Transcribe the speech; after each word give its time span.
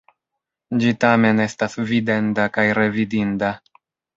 Ĝi 0.83 0.93
tamen 1.03 1.43
estas 1.45 1.77
videnda 1.91 2.49
kaj 2.57 2.67
revidinda. 2.81 3.53